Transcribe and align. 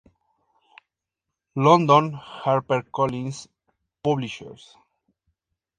London: 1.55 2.13
Harper 2.13 2.81
Collins 2.91 3.47
Publishers. 4.03 4.75